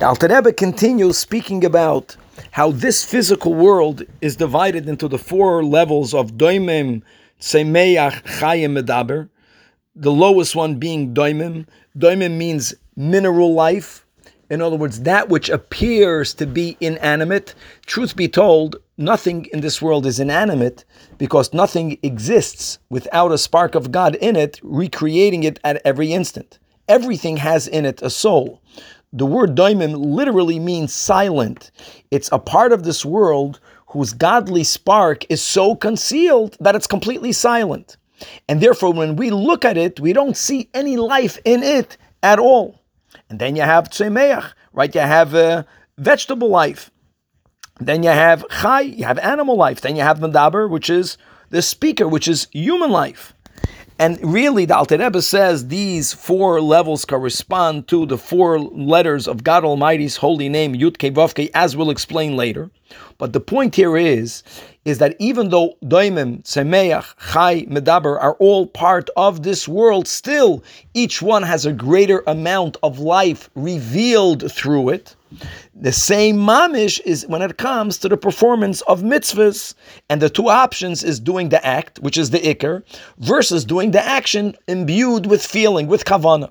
The 0.00 0.06
Alter 0.06 0.28
Rebbe 0.28 0.54
continues 0.54 1.18
speaking 1.18 1.62
about 1.62 2.16
how 2.52 2.70
this 2.70 3.04
physical 3.04 3.52
world 3.52 4.02
is 4.22 4.34
divided 4.34 4.88
into 4.88 5.08
the 5.08 5.18
four 5.18 5.62
levels 5.62 6.14
of 6.14 6.38
doimim, 6.38 7.02
tsemeach, 7.38 8.22
chayim, 8.22 8.80
medaber. 8.80 9.28
The 9.94 10.10
lowest 10.10 10.56
one 10.56 10.76
being 10.76 11.12
doimim. 11.12 11.66
Doimim 11.98 12.38
means 12.38 12.72
mineral 12.96 13.52
life. 13.52 14.06
In 14.48 14.62
other 14.62 14.76
words, 14.76 15.02
that 15.02 15.28
which 15.28 15.50
appears 15.50 16.32
to 16.32 16.46
be 16.46 16.78
inanimate. 16.80 17.54
Truth 17.84 18.16
be 18.16 18.26
told, 18.26 18.76
nothing 18.96 19.48
in 19.52 19.60
this 19.60 19.82
world 19.82 20.06
is 20.06 20.18
inanimate 20.18 20.86
because 21.18 21.52
nothing 21.52 21.98
exists 22.02 22.78
without 22.88 23.32
a 23.32 23.38
spark 23.38 23.74
of 23.74 23.92
God 23.92 24.14
in 24.14 24.34
it, 24.34 24.60
recreating 24.62 25.42
it 25.42 25.60
at 25.62 25.82
every 25.84 26.14
instant. 26.14 26.58
Everything 26.88 27.36
has 27.36 27.68
in 27.68 27.84
it 27.84 28.00
a 28.00 28.08
soul. 28.08 28.62
The 29.12 29.26
word 29.26 29.56
daimim 29.56 29.92
literally 29.92 30.60
means 30.60 30.92
silent. 30.94 31.72
It's 32.12 32.28
a 32.30 32.38
part 32.38 32.72
of 32.72 32.84
this 32.84 33.04
world 33.04 33.58
whose 33.88 34.12
godly 34.12 34.62
spark 34.62 35.24
is 35.28 35.42
so 35.42 35.74
concealed 35.74 36.56
that 36.60 36.76
it's 36.76 36.86
completely 36.86 37.32
silent. 37.32 37.96
And 38.48 38.60
therefore, 38.60 38.92
when 38.92 39.16
we 39.16 39.30
look 39.30 39.64
at 39.64 39.76
it, 39.76 39.98
we 39.98 40.12
don't 40.12 40.36
see 40.36 40.70
any 40.74 40.96
life 40.96 41.38
in 41.44 41.64
it 41.64 41.96
at 42.22 42.38
all. 42.38 42.80
And 43.28 43.40
then 43.40 43.56
you 43.56 43.62
have 43.62 43.90
tzemeach, 43.90 44.52
right? 44.72 44.94
You 44.94 45.00
have 45.00 45.34
uh, 45.34 45.64
vegetable 45.98 46.48
life. 46.48 46.90
Then 47.80 48.02
you 48.02 48.10
have 48.10 48.44
chai, 48.48 48.82
you 48.82 49.04
have 49.06 49.18
animal 49.18 49.56
life. 49.56 49.80
Then 49.80 49.96
you 49.96 50.02
have 50.02 50.18
medaber, 50.18 50.70
which 50.70 50.88
is 50.90 51.18
the 51.48 51.62
speaker, 51.62 52.06
which 52.06 52.28
is 52.28 52.46
human 52.52 52.90
life. 52.90 53.34
And 54.00 54.18
really, 54.24 54.64
the 54.64 54.74
Alter 54.78 54.96
Rebbe 54.96 55.20
says 55.20 55.68
these 55.68 56.14
four 56.14 56.62
levels 56.62 57.04
correspond 57.04 57.86
to 57.88 58.06
the 58.06 58.16
four 58.16 58.58
letters 58.58 59.28
of 59.28 59.44
God 59.44 59.62
Almighty's 59.62 60.16
holy 60.16 60.48
name, 60.48 60.74
Yud 60.74 60.96
Kei 60.96 61.50
as 61.52 61.76
we'll 61.76 61.90
explain 61.90 62.34
later. 62.34 62.70
But 63.18 63.34
the 63.34 63.40
point 63.40 63.74
here 63.74 63.98
is, 63.98 64.42
is 64.84 64.98
that 64.98 65.14
even 65.18 65.50
though 65.50 65.76
Doimim, 65.84 66.42
Semeach, 66.42 67.14
Chai, 67.32 67.62
Medaber 67.62 68.20
are 68.20 68.34
all 68.34 68.66
part 68.66 69.10
of 69.16 69.42
this 69.42 69.68
world, 69.68 70.08
still 70.08 70.64
each 70.94 71.20
one 71.20 71.42
has 71.42 71.66
a 71.66 71.72
greater 71.72 72.22
amount 72.26 72.76
of 72.82 72.98
life 72.98 73.50
revealed 73.54 74.50
through 74.50 74.88
it. 74.90 75.14
The 75.74 75.92
same 75.92 76.36
mamish 76.36 77.00
is 77.04 77.26
when 77.28 77.42
it 77.42 77.56
comes 77.56 77.98
to 77.98 78.08
the 78.08 78.16
performance 78.16 78.80
of 78.82 79.02
mitzvahs, 79.02 79.74
and 80.08 80.20
the 80.20 80.30
two 80.30 80.48
options 80.48 81.04
is 81.04 81.20
doing 81.20 81.50
the 81.50 81.64
act, 81.64 81.98
which 82.00 82.18
is 82.18 82.30
the 82.30 82.40
ikar, 82.40 82.82
versus 83.18 83.64
doing 83.64 83.92
the 83.92 84.04
action 84.04 84.56
imbued 84.66 85.26
with 85.26 85.44
feeling, 85.44 85.86
with 85.86 86.04
kavana. 86.04 86.50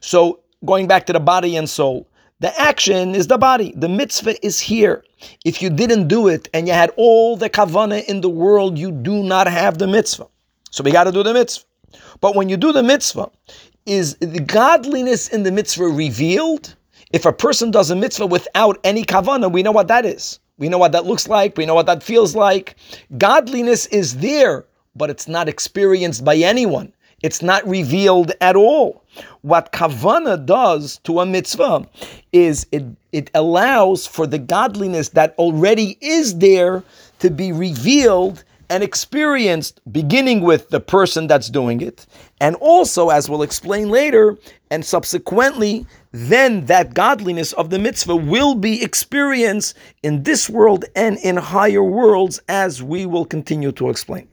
So 0.00 0.40
going 0.64 0.88
back 0.88 1.06
to 1.06 1.12
the 1.12 1.20
body 1.20 1.56
and 1.56 1.68
soul, 1.68 2.06
the 2.40 2.58
action 2.60 3.14
is 3.14 3.26
the 3.26 3.38
body. 3.38 3.72
The 3.76 3.88
mitzvah 3.88 4.44
is 4.44 4.60
here. 4.60 5.04
If 5.44 5.60
you 5.60 5.70
didn't 5.70 6.08
do 6.08 6.28
it 6.28 6.48
and 6.54 6.66
you 6.66 6.72
had 6.72 6.90
all 6.96 7.36
the 7.36 7.50
kavana 7.50 8.04
in 8.06 8.22
the 8.22 8.30
world, 8.30 8.78
you 8.78 8.90
do 8.90 9.22
not 9.22 9.46
have 9.46 9.78
the 9.78 9.86
mitzvah. 9.86 10.26
So 10.70 10.82
we 10.82 10.90
got 10.90 11.04
to 11.04 11.12
do 11.12 11.22
the 11.22 11.34
mitzvah. 11.34 11.66
But 12.20 12.34
when 12.34 12.48
you 12.48 12.56
do 12.56 12.72
the 12.72 12.82
mitzvah, 12.82 13.30
is 13.86 14.16
the 14.16 14.40
godliness 14.40 15.28
in 15.28 15.42
the 15.42 15.52
mitzvah 15.52 15.84
revealed? 15.84 16.74
If 17.12 17.26
a 17.26 17.32
person 17.32 17.70
does 17.70 17.90
a 17.90 17.96
mitzvah 17.96 18.26
without 18.26 18.78
any 18.84 19.04
kavana, 19.04 19.50
we 19.50 19.62
know 19.62 19.72
what 19.72 19.88
that 19.88 20.06
is. 20.06 20.38
We 20.58 20.68
know 20.68 20.78
what 20.78 20.92
that 20.92 21.06
looks 21.06 21.28
like. 21.28 21.56
We 21.56 21.66
know 21.66 21.74
what 21.74 21.86
that 21.86 22.02
feels 22.02 22.36
like. 22.36 22.76
Godliness 23.18 23.86
is 23.86 24.18
there, 24.18 24.64
but 24.94 25.10
it's 25.10 25.26
not 25.26 25.48
experienced 25.48 26.24
by 26.24 26.36
anyone. 26.36 26.92
It's 27.22 27.42
not 27.42 27.66
revealed 27.68 28.32
at 28.40 28.56
all. 28.56 29.04
What 29.42 29.72
kavana 29.72 30.44
does 30.44 30.98
to 31.04 31.20
a 31.20 31.26
mitzvah 31.26 31.86
is 32.32 32.66
it, 32.72 32.84
it 33.12 33.30
allows 33.34 34.06
for 34.06 34.26
the 34.26 34.38
godliness 34.38 35.10
that 35.10 35.34
already 35.38 35.98
is 36.00 36.38
there 36.38 36.82
to 37.18 37.30
be 37.30 37.52
revealed 37.52 38.44
and 38.70 38.84
experienced, 38.84 39.80
beginning 39.92 40.42
with 40.42 40.70
the 40.70 40.78
person 40.78 41.26
that's 41.26 41.50
doing 41.50 41.80
it, 41.80 42.06
and 42.40 42.54
also, 42.56 43.08
as 43.08 43.28
we'll 43.28 43.42
explain 43.42 43.88
later, 43.88 44.38
and 44.70 44.84
subsequently, 44.84 45.84
then 46.12 46.64
that 46.66 46.94
godliness 46.94 47.52
of 47.54 47.70
the 47.70 47.80
mitzvah 47.80 48.14
will 48.14 48.54
be 48.54 48.80
experienced 48.80 49.76
in 50.04 50.22
this 50.22 50.48
world 50.48 50.84
and 50.94 51.18
in 51.18 51.36
higher 51.36 51.82
worlds, 51.82 52.40
as 52.48 52.80
we 52.80 53.06
will 53.06 53.24
continue 53.24 53.72
to 53.72 53.90
explain. 53.90 54.30